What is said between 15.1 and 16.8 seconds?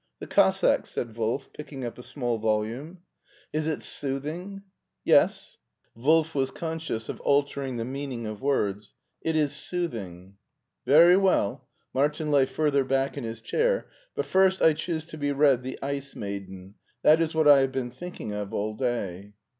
be read the * Ice Maiden.'